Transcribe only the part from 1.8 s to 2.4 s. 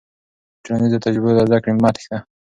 مه تېښته.